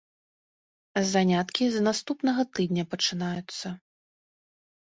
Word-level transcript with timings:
Заняткі 1.11 1.63
з 1.75 1.83
наступнага 1.87 2.41
тыдня 2.57 2.83
пачынаюцца. 2.95 3.67